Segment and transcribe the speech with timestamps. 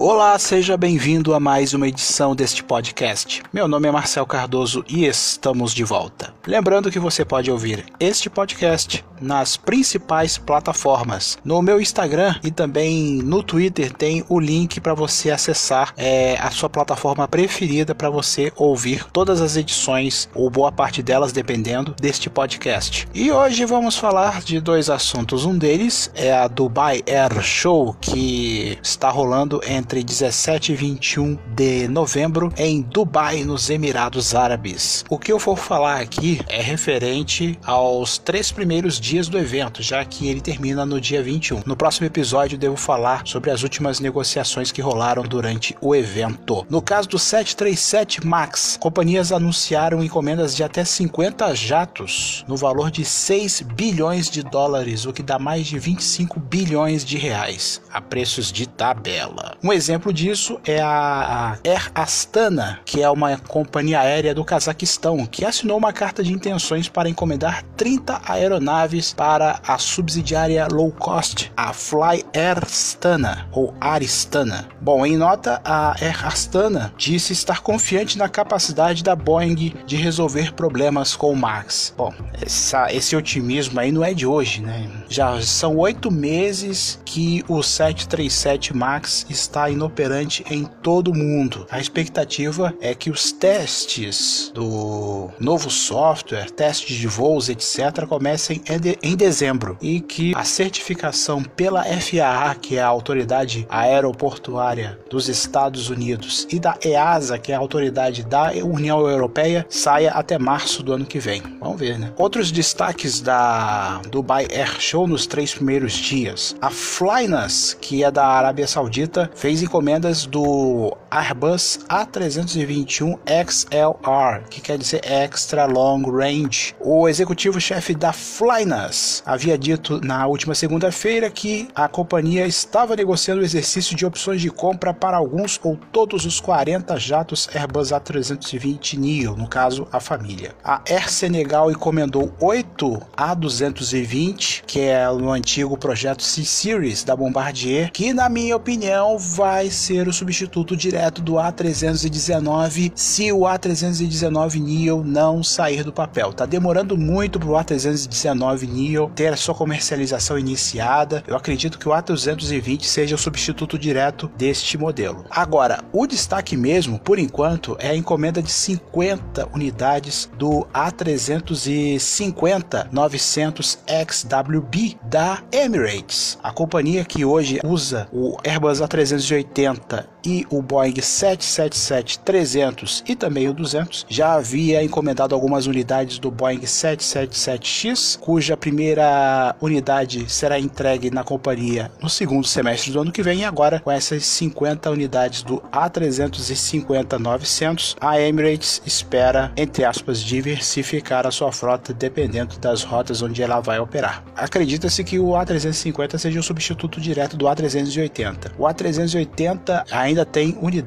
[0.00, 3.42] Olá, seja bem-vindo a mais uma edição deste podcast.
[3.52, 6.37] Meu nome é Marcel Cardoso e estamos de volta.
[6.48, 11.36] Lembrando que você pode ouvir este podcast nas principais plataformas.
[11.44, 16.50] No meu Instagram e também no Twitter tem o link para você acessar é, a
[16.50, 22.30] sua plataforma preferida para você ouvir todas as edições, ou boa parte delas, dependendo deste
[22.30, 23.06] podcast.
[23.12, 25.44] E hoje vamos falar de dois assuntos.
[25.44, 31.38] Um deles é a Dubai Air Show, que está rolando entre entre 17 e 21
[31.54, 35.04] de novembro em Dubai, nos Emirados Árabes.
[35.08, 40.04] O que eu vou falar aqui é referente aos três primeiros dias do evento, já
[40.04, 41.62] que ele termina no dia 21.
[41.66, 46.66] No próximo episódio, devo falar sobre as últimas negociações que rolaram durante o evento.
[46.68, 53.04] No caso do 737 MAX, companhias anunciaram encomendas de até 50 jatos no valor de
[53.04, 58.52] 6 bilhões de dólares, o que dá mais de 25 bilhões de reais, a preços
[58.52, 59.56] de tabela.
[59.62, 65.44] Um exemplo disso é a Air Astana, que é uma companhia aérea do Cazaquistão, que
[65.44, 71.72] assinou uma carta de intenções para encomendar 30 aeronaves para a subsidiária low cost, a
[71.72, 74.68] Fly Air Astana ou Aristana.
[74.80, 80.52] Bom, em nota, a Air Astana disse estar confiante na capacidade da Boeing de resolver
[80.52, 81.94] problemas com o Max.
[81.96, 84.88] Bom, essa, esse otimismo aí não é de hoje, né?
[85.08, 91.66] Já são oito meses que o 737 Max está inoperante em todo o mundo.
[91.70, 98.62] A expectativa é que os testes do novo software, testes de voos, etc., comecem
[99.02, 105.90] em dezembro e que a certificação pela FAA, que é a Autoridade Aeroportuária dos Estados
[105.90, 110.92] Unidos, e da EASA, que é a autoridade da União Europeia, saia até março do
[110.92, 111.42] ano que vem.
[111.60, 112.12] Vamos ver, né?
[112.16, 116.56] Outros destaques da Dubai Air Show nos três primeiros dias.
[116.60, 124.76] A Flynas, que é da Arábia Saudita, fez encomendas do Airbus A321 XLR, que quer
[124.76, 126.74] dizer Extra Long Range.
[126.78, 133.44] O executivo-chefe da Flynas havia dito na última segunda-feira que a companhia estava negociando o
[133.44, 139.34] exercício de opções de compra para alguns ou todos os 40 jatos Airbus A320 Neo,
[139.34, 140.54] no caso a família.
[140.62, 148.12] A Air Senegal encomendou 8 A220, que é o antigo projeto C-Series da Bombardier, que
[148.12, 155.42] na minha opinião vai ser o substituto direto do A319 se o A319 Neo não
[155.42, 156.32] sair do papel.
[156.32, 161.22] Tá demorando muito para o A319 Neo ter a sua comercialização iniciada.
[161.26, 165.24] Eu acredito que o A320 seja o substituto direto deste modelo.
[165.30, 173.78] Agora, o destaque mesmo, por enquanto, é a encomenda de 50 unidades do A350 900
[173.86, 183.04] XWB da Emirates, a companhia que hoje usa o Airbus A380 e o Boeing 777-300
[183.08, 190.30] e também o 200 já havia encomendado algumas unidades do Boeing 777X, cuja primeira unidade
[190.30, 193.40] será entregue na companhia no segundo semestre do ano que vem.
[193.40, 201.30] E agora, com essas 50 unidades do A350-900, a Emirates espera, entre aspas, diversificar a
[201.30, 204.24] sua frota dependendo das rotas onde ela vai operar.
[204.36, 208.52] Acredita-se que o A350 seja o substituto direto do A380.
[208.58, 210.77] O A380 80 ainda tem unidades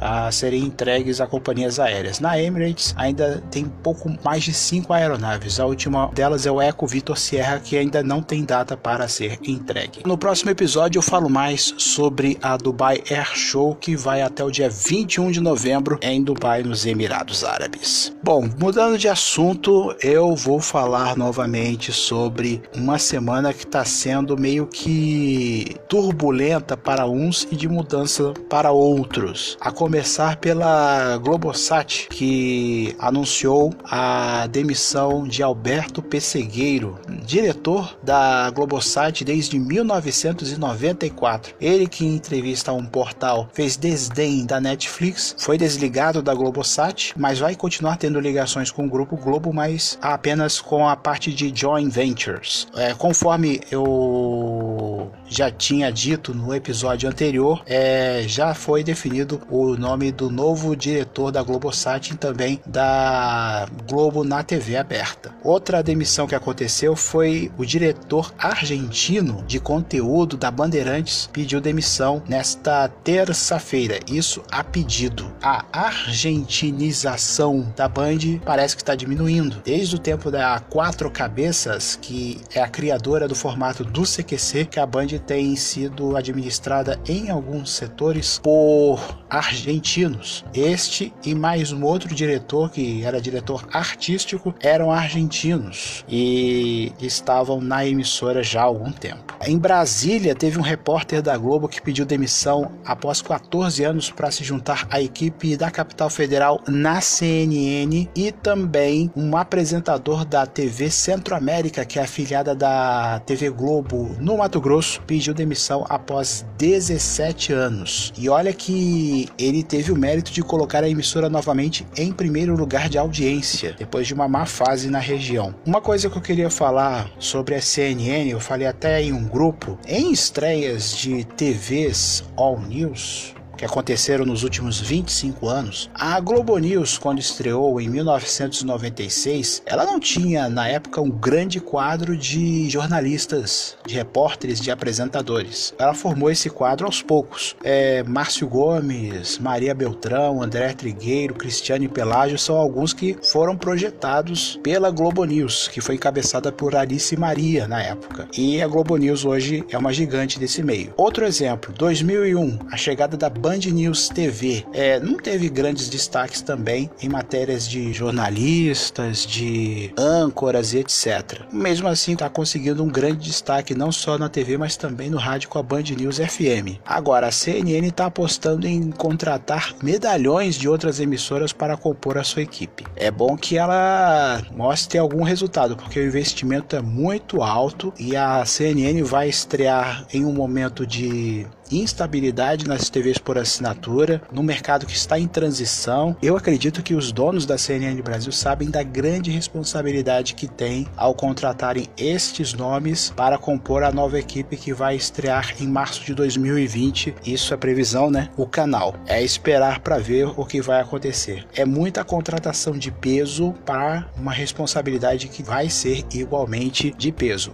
[0.00, 2.20] a serem entregues a companhias aéreas.
[2.20, 5.60] Na Emirates ainda tem pouco mais de cinco aeronaves.
[5.60, 9.38] A última delas é o Eco Vitor Sierra, que ainda não tem data para ser
[9.42, 10.02] entregue.
[10.04, 14.50] No próximo episódio eu falo mais sobre a Dubai Air Show, que vai até o
[14.50, 18.14] dia 21 de novembro em Dubai, nos Emirados Árabes.
[18.22, 24.66] Bom, mudando de assunto, eu vou falar novamente sobre uma semana que está sendo meio
[24.66, 33.74] que turbulenta para uns e de mudança para outros, a começar pela Globosat, que anunciou
[33.84, 41.54] a demissão de Alberto Pessegueiro, diretor da Globosat desde 1994.
[41.60, 47.12] Ele que em entrevista a um portal fez desdém da Netflix, foi desligado da Globosat,
[47.16, 51.52] mas vai continuar tendo ligações com o grupo Globo, mas apenas com a parte de
[51.54, 52.66] joint ventures.
[52.76, 60.12] É, conforme eu já tinha dito no episódio anterior, é, já foi definido o nome
[60.12, 65.34] do novo diretor da Globosat e também da Globo na TV aberta.
[65.42, 72.88] Outra demissão que aconteceu foi o diretor argentino de conteúdo da Bandeirantes pediu demissão nesta
[72.88, 73.98] terça-feira.
[74.10, 75.30] Isso a pedido.
[75.42, 79.60] A argentinização da Band parece que está diminuindo.
[79.64, 84.80] Desde o tempo da Quatro Cabeças, que é a criadora do formato do CQC, que
[84.80, 90.44] a Band tem sido administrada em alguns setores por argentinos.
[90.54, 97.86] Este e mais um outro diretor que era diretor artístico eram argentinos e estavam na
[97.86, 99.34] emissora já há algum tempo.
[99.46, 104.44] Em Brasília, teve um repórter da Globo que pediu demissão após 14 anos para se
[104.44, 111.84] juntar à equipe da capital federal na CNN e também um apresentador da TV Centro-América,
[111.84, 118.12] que é afiliada da TV Globo no Mato Grosso, pediu demissão após 17 anos.
[118.16, 119.03] E olha que
[119.38, 124.06] ele teve o mérito de colocar a emissora novamente em primeiro lugar de audiência, depois
[124.06, 125.54] de uma má fase na região.
[125.66, 129.78] Uma coisa que eu queria falar sobre a CNN, eu falei até em um grupo,
[129.86, 136.98] em estreias de TVs All News, que aconteceram nos últimos 25 anos, a Globo News,
[136.98, 143.94] quando estreou em 1996, ela não tinha na época um grande quadro de jornalistas, de
[143.94, 145.74] repórteres, de apresentadores.
[145.78, 147.56] Ela formou esse quadro aos poucos.
[147.62, 154.90] É, Márcio Gomes, Maria Beltrão, André Trigueiro, Cristiane Pelágio são alguns que foram projetados pela
[154.90, 158.28] Globo News, que foi encabeçada por Alice Maria na época.
[158.36, 160.92] E a Globo News hoje é uma gigante desse meio.
[160.96, 166.88] Outro exemplo, 2001, a chegada da Band News TV é, não teve grandes destaques também
[167.02, 171.42] em matérias de jornalistas, de âncoras e etc.
[171.52, 175.50] Mesmo assim, está conseguindo um grande destaque não só na TV, mas também no rádio
[175.50, 176.80] com a Band News FM.
[176.86, 182.40] Agora, a CNN está apostando em contratar medalhões de outras emissoras para compor a sua
[182.40, 182.86] equipe.
[182.96, 188.42] É bom que ela mostre algum resultado, porque o investimento é muito alto e a
[188.46, 191.46] CNN vai estrear em um momento de
[191.78, 196.16] instabilidade nas TVs por assinatura, no mercado que está em transição.
[196.22, 201.14] Eu acredito que os donos da CNN Brasil sabem da grande responsabilidade que tem ao
[201.14, 207.14] contratarem estes nomes para compor a nova equipe que vai estrear em março de 2020.
[207.24, 208.28] Isso é previsão, né?
[208.36, 208.94] O canal.
[209.06, 211.46] É esperar para ver o que vai acontecer.
[211.54, 217.52] É muita contratação de peso para uma responsabilidade que vai ser igualmente de peso.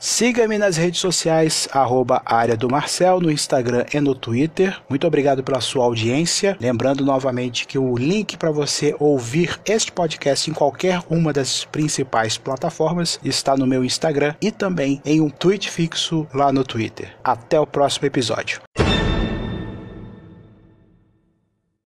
[0.00, 4.80] Siga-me nas redes sociais, arroba área do Marcel, no Instagram e no Twitter.
[4.88, 6.56] Muito obrigado pela sua audiência.
[6.60, 12.38] Lembrando novamente que o link para você ouvir este podcast em qualquer uma das principais
[12.38, 17.16] plataformas está no meu Instagram e também em um tweet fixo lá no Twitter.
[17.24, 18.60] Até o próximo episódio.